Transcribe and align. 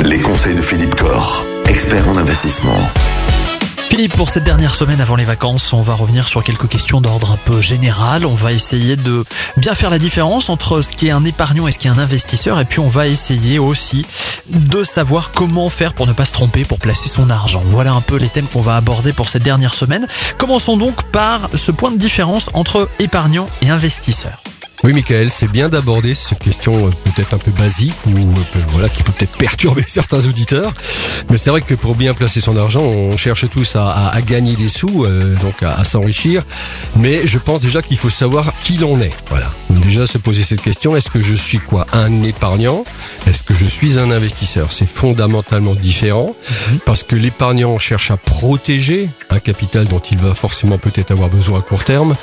Les 0.00 0.18
conseils 0.18 0.54
de 0.54 0.60
Philippe 0.60 0.94
Corr, 0.94 1.46
expert 1.66 2.06
en 2.10 2.16
investissement. 2.16 2.76
Philippe, 3.88 4.14
pour 4.14 4.28
cette 4.28 4.44
dernière 4.44 4.74
semaine 4.74 5.00
avant 5.00 5.16
les 5.16 5.24
vacances, 5.24 5.72
on 5.72 5.80
va 5.80 5.94
revenir 5.94 6.28
sur 6.28 6.44
quelques 6.44 6.68
questions 6.68 7.00
d'ordre 7.00 7.32
un 7.32 7.38
peu 7.38 7.62
général. 7.62 8.26
On 8.26 8.34
va 8.34 8.52
essayer 8.52 8.96
de 8.96 9.24
bien 9.56 9.74
faire 9.74 9.88
la 9.88 9.98
différence 9.98 10.50
entre 10.50 10.82
ce 10.82 10.92
qui 10.92 11.08
est 11.08 11.10
un 11.10 11.24
épargnant 11.24 11.66
et 11.66 11.72
ce 11.72 11.78
qui 11.78 11.88
est 11.88 11.90
un 11.90 11.98
investisseur. 11.98 12.60
Et 12.60 12.66
puis 12.66 12.80
on 12.80 12.88
va 12.88 13.06
essayer 13.08 13.58
aussi 13.58 14.04
de 14.50 14.84
savoir 14.84 15.30
comment 15.30 15.70
faire 15.70 15.94
pour 15.94 16.06
ne 16.06 16.12
pas 16.12 16.26
se 16.26 16.32
tromper 16.32 16.66
pour 16.66 16.78
placer 16.78 17.08
son 17.08 17.30
argent. 17.30 17.62
Voilà 17.64 17.92
un 17.92 18.02
peu 18.02 18.16
les 18.16 18.28
thèmes 18.28 18.46
qu'on 18.46 18.60
va 18.60 18.76
aborder 18.76 19.14
pour 19.14 19.30
cette 19.30 19.42
dernière 19.42 19.72
semaine. 19.72 20.06
Commençons 20.36 20.76
donc 20.76 21.02
par 21.04 21.48
ce 21.54 21.72
point 21.72 21.92
de 21.92 21.96
différence 21.96 22.50
entre 22.52 22.86
épargnant 22.98 23.48
et 23.62 23.70
investisseur. 23.70 24.42
Oui, 24.88 24.94
Michael, 24.94 25.30
c'est 25.30 25.52
bien 25.52 25.68
d'aborder 25.68 26.14
cette 26.14 26.38
question 26.38 26.86
euh, 26.86 26.90
peut-être 27.04 27.34
un 27.34 27.38
peu 27.38 27.50
basique 27.50 27.92
ou 28.06 28.16
euh, 28.16 28.60
voilà 28.68 28.88
qui 28.88 29.02
peut 29.02 29.12
peut-être 29.12 29.36
perturber 29.36 29.84
certains 29.86 30.26
auditeurs. 30.26 30.72
Mais 31.28 31.36
c'est 31.36 31.50
vrai 31.50 31.60
que 31.60 31.74
pour 31.74 31.94
bien 31.94 32.14
placer 32.14 32.40
son 32.40 32.56
argent, 32.56 32.80
on 32.80 33.14
cherche 33.18 33.50
tous 33.50 33.76
à, 33.76 34.14
gagner 34.24 34.56
des 34.56 34.70
sous, 34.70 35.04
euh, 35.04 35.36
donc 35.42 35.62
à, 35.62 35.74
à 35.74 35.84
s'enrichir. 35.84 36.42
Mais 36.96 37.26
je 37.26 37.36
pense 37.36 37.60
déjà 37.60 37.82
qu'il 37.82 37.98
faut 37.98 38.08
savoir 38.08 38.54
qui 38.62 38.78
l'on 38.78 38.98
est. 39.02 39.12
Voilà. 39.28 39.47
Déjà 39.82 40.06
se 40.06 40.18
poser 40.18 40.42
cette 40.42 40.60
question 40.60 40.96
est-ce 40.96 41.08
que 41.10 41.22
je 41.22 41.34
suis 41.34 41.58
quoi 41.58 41.86
Un 41.92 42.22
épargnant? 42.22 42.84
Est-ce 43.26 43.42
que 43.42 43.54
je 43.54 43.64
suis 43.66 43.98
un 43.98 44.10
investisseur? 44.10 44.70
C'est 44.72 44.88
fondamentalement 44.88 45.74
différent 45.74 46.34
Mhm. 46.70 46.78
parce 46.84 47.02
que 47.04 47.14
l'épargnant 47.16 47.78
cherche 47.78 48.10
à 48.10 48.16
protéger 48.16 49.08
un 49.30 49.38
capital 49.38 49.86
dont 49.86 50.00
il 50.10 50.18
va 50.18 50.34
forcément 50.34 50.78
peut-être 50.78 51.10
avoir 51.10 51.28
besoin 51.28 51.60
à 51.60 51.62
court 51.62 51.84
terme. 51.84 52.14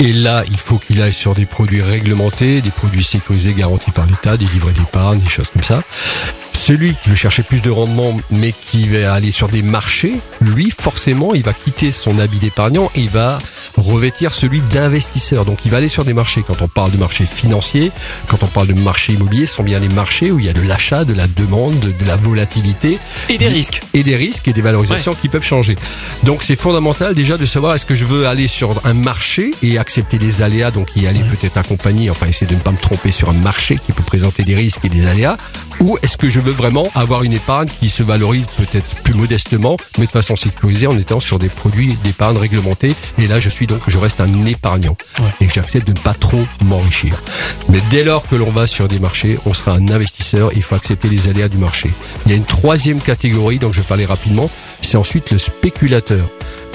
Et 0.00 0.12
là, 0.12 0.42
il 0.50 0.58
faut 0.58 0.78
qu'il 0.78 1.00
aille 1.02 1.12
sur 1.14 1.34
des 1.34 1.46
produits 1.46 1.82
réglementés, 1.82 2.60
des 2.60 2.70
produits 2.70 3.04
sécurisés 3.04 3.54
garantis 3.54 3.90
par 3.92 4.06
l'État, 4.06 4.36
des 4.36 4.46
livrets 4.46 4.72
d'épargne, 4.72 5.20
des 5.20 5.28
choses 5.28 5.48
comme 5.52 5.62
ça. 5.62 5.82
Celui 6.52 6.94
qui 6.94 7.10
veut 7.10 7.14
chercher 7.14 7.42
plus 7.42 7.60
de 7.60 7.68
rendement, 7.70 8.16
mais 8.30 8.52
qui 8.52 8.88
va 8.88 9.12
aller 9.12 9.32
sur 9.32 9.48
des 9.48 9.62
marchés, 9.62 10.14
lui, 10.40 10.70
forcément, 10.70 11.34
il 11.34 11.42
va 11.42 11.52
quitter 11.52 11.92
son 11.92 12.18
habit 12.18 12.38
d'épargnant 12.38 12.90
et 12.94 13.00
il 13.02 13.10
va 13.10 13.38
revêtir 13.84 14.32
celui 14.32 14.62
d'investisseur. 14.62 15.44
Donc, 15.44 15.64
il 15.64 15.70
va 15.70 15.78
aller 15.78 15.88
sur 15.88 16.04
des 16.04 16.14
marchés. 16.14 16.42
Quand 16.46 16.62
on 16.62 16.68
parle 16.68 16.90
de 16.90 16.96
marché 16.96 17.26
financier, 17.26 17.92
quand 18.28 18.42
on 18.42 18.46
parle 18.46 18.68
de 18.68 18.74
marché 18.74 19.12
immobilier, 19.12 19.46
ce 19.46 19.54
sont 19.54 19.62
bien 19.62 19.80
des 19.80 19.88
marchés 19.88 20.30
où 20.30 20.38
il 20.38 20.46
y 20.46 20.48
a 20.48 20.52
de 20.52 20.62
l'achat, 20.62 21.04
de 21.04 21.14
la 21.14 21.26
demande, 21.26 21.78
de, 21.78 22.06
la 22.06 22.16
volatilité 22.16 22.98
Et 23.28 23.38
des 23.38 23.48
risques. 23.48 23.80
et 23.92 24.02
des 24.02 24.16
risques 24.16 24.48
et 24.48 24.52
des 24.52 24.62
valorisations 24.62 25.14
qui 25.14 25.28
peuvent 25.28 25.44
changer. 25.44 25.76
Donc 26.22 26.42
c'est 26.42 26.56
fondamental 26.56 27.14
déjà 27.14 27.36
de 27.36 27.46
savoir 27.46 27.74
est-ce 27.74 27.86
que 27.86 27.94
je 27.94 28.04
veux 28.04 28.26
aller 28.26 28.48
sur 28.48 28.80
un 28.84 28.94
marché 28.94 29.52
et 29.62 29.78
accepter 29.78 30.18
les 30.18 30.42
aléas, 30.42 30.70
donc 30.70 30.96
y 30.96 31.06
aller 31.06 31.20
peut-être 31.20 31.56
accompagné, 31.56 32.10
enfin 32.10 32.26
essayer 32.26 32.46
de 32.46 32.54
ne 32.54 32.60
pas 32.60 32.72
me 32.72 32.78
tromper 32.78 33.10
sur 33.10 33.30
un 33.30 33.34
marché 33.34 33.76
qui 33.76 33.92
peut 33.92 34.02
présenter 34.02 34.44
des 34.44 34.54
risques 34.54 34.84
et 34.84 34.88
des 34.88 35.06
aléas, 35.06 35.36
ou 35.80 35.96
est-ce 36.02 36.16
que 36.16 36.30
je 36.30 36.40
veux 36.40 36.52
vraiment 36.52 36.86
avoir 36.94 37.22
une 37.24 37.32
épargne 37.32 37.68
qui 37.68 37.88
se 37.88 38.02
valorise 38.02 38.46
peut-être 38.56 38.86
plus 39.02 39.14
modestement, 39.14 39.76
mais 39.98 40.06
de 40.06 40.10
façon 40.12 40.36
sécurisée 40.36 40.86
en 40.86 40.96
étant 40.96 41.20
sur 41.20 41.38
des 41.38 41.48
produits 41.48 41.96
d'épargne 42.04 42.36
réglementés? 42.38 42.94
Et 43.18 43.26
là 43.26 43.40
je 43.40 43.48
suis 43.48 43.66
donc, 43.66 43.80
je 43.88 43.98
reste 43.98 44.20
un 44.20 44.44
épargnant 44.46 44.96
Ouais. 45.20 45.30
et 45.40 45.48
j'accepte 45.48 45.86
de 45.86 45.92
ne 45.92 45.98
pas 45.98 46.14
trop 46.14 46.44
m'enrichir. 46.64 47.22
Mais 47.68 47.78
dès 47.90 48.02
lors 48.04 48.26
que 48.28 48.34
l'on 48.36 48.50
va 48.50 48.66
sur 48.66 48.88
des 48.88 48.98
marchés, 48.98 49.38
on 49.46 49.54
sera 49.54 49.72
un 49.72 49.88
investisseur, 49.88 50.50
il 50.54 50.62
faut 50.62 50.74
accepter 50.74 51.08
les 51.08 51.28
aléas 51.28 51.48
du 51.48 51.58
marché. 51.58 51.90
Il 52.26 52.30
y 52.30 52.34
a 52.34 52.36
une 52.36 52.44
troisième 52.44 53.00
catégorie, 53.00 53.58
donc 53.58 53.72
je 53.72 53.80
vais 53.80 53.86
parler 53.86 54.04
rapidement, 54.04 54.50
c'est 54.82 54.96
ensuite 54.96 55.30
le 55.30 55.38
spéculateur. 55.38 56.26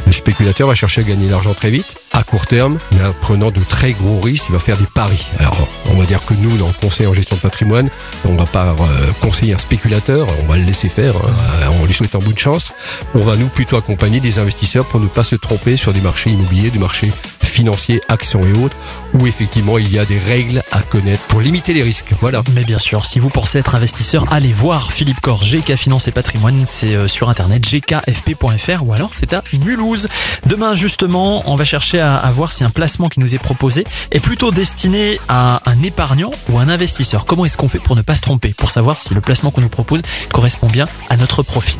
Le 0.08 0.11
spéculateur 0.14 0.67
va 0.67 0.75
chercher 0.75 1.02
à 1.02 1.03
gagner 1.03 1.27
de 1.27 1.31
l'argent 1.31 1.53
très 1.53 1.70
vite, 1.70 1.86
à 2.20 2.23
court 2.23 2.45
terme, 2.45 2.78
mais 2.92 3.03
en 3.03 3.14
prenant 3.14 3.50
de 3.50 3.62
très 3.62 3.94
gros 3.94 4.20
risques, 4.20 4.45
il 4.50 4.52
va 4.52 4.59
faire 4.59 4.78
des 4.78 4.86
paris. 4.86 5.25
Alors, 5.39 5.67
on 5.89 5.94
va 5.94 6.06
dire 6.06 6.20
que 6.26 6.34
nous, 6.34 6.58
dans 6.58 6.67
le 6.67 6.73
conseil 6.73 7.08
en 7.08 7.14
gestion 7.14 7.38
de 7.38 7.42
patrimoine, 7.42 7.89
on 8.26 8.36
va 8.36 8.45
pas 8.45 8.72
euh, 8.72 8.76
conseiller 9.22 9.53
un 9.53 9.58
spéculateur, 9.58 10.28
on 10.44 10.52
va 10.52 10.58
le 10.58 10.64
laisser 10.64 10.89
faire, 10.89 11.16
hein, 11.16 11.34
euh, 11.61 11.67
on 11.81 11.86
lui 11.86 11.94
souhaite 11.94 12.16
un 12.16 12.20
bout 12.20 12.34
de 12.34 12.39
chance. 12.39 12.73
On 13.16 13.22
va 13.22 13.38
nous 13.38 13.48
plutôt 13.48 13.78
accompagner 13.78 14.20
des 14.20 14.38
investisseurs 14.38 14.86
pour 14.86 15.00
ne 15.00 15.08
pas 15.08 15.23
se 15.23 15.36
tromper 15.36 15.78
sur 15.78 15.94
des 15.94 16.02
marchés 16.02 16.30
immobiliers, 16.30 16.72
des 16.72 16.80
marchés 16.80 17.14
financiers, 17.49 18.02
actions 18.08 18.42
et 18.43 18.54
autres, 18.54 18.76
où 19.14 19.27
effectivement 19.27 19.77
il 19.77 19.92
y 19.92 19.99
a 19.99 20.05
des 20.05 20.20
règles 20.20 20.61
à 20.71 20.82
connaître 20.82 21.23
pour 21.23 21.42
limiter 21.42 21.73
les 21.73 21.83
risques. 21.83 22.14
Voilà. 22.20 22.42
Mais 22.54 22.64
bien 22.64 22.80
sûr, 22.80 23.05
si 23.05 23.20
vous 23.20 23.30
pensez 23.30 23.60
être 23.60 23.76
investisseur, 23.76 24.26
allez 24.32 24.54
voir 24.54 24.92
Philippe 24.92 25.20
Corr, 25.21 25.43
GK 25.43 25.76
Finance 25.76 26.08
et 26.08 26.11
Patrimoine, 26.11 26.64
c'est 26.65 26.95
euh, 26.95 27.08
sur 27.08 27.30
internet 27.30 27.64
gkfp.fr 27.64 28.83
ou 28.86 28.93
alors 28.93 29.11
c'est 29.14 29.33
à 29.33 29.43
Mulhouse. 29.54 30.08
Demain 30.45 30.76
justement, 30.76 31.43
on 31.49 31.55
va 31.55 31.65
chercher 31.65 31.99
à, 31.99 32.15
à 32.15 32.32
voir 32.32 32.52
si 32.52 32.64
un 32.64 32.70
placement 32.70 33.09
qui 33.09 33.20
nous 33.20 33.36
est 33.36 33.39
proposé 33.39 33.86
est 34.11 34.20
plutôt 34.20 34.52
destiné 34.52 35.20
à 35.27 35.61
un 35.65 35.82
épargnant 35.83 36.32
ou 36.49 36.59
un 36.59 36.70
investisseur. 36.70 37.26
Comment 37.26 37.45
est-ce 37.45 37.58
qu'on 37.58 37.70
fait 37.70 37.80
pour 37.80 37.95
ne 37.95 38.02
pas 38.02 38.15
se 38.15 38.21
tromper, 38.21 38.54
pour 38.54 38.70
savoir 38.70 39.02
si 39.02 39.14
le 39.14 39.21
placement 39.21 39.52
qu'on 39.52 39.61
nous 39.61 39.70
propose 39.70 40.02
correspond 40.32 40.67
bien 40.67 40.86
à 41.09 41.17
notre 41.17 41.43
profil? 41.43 41.80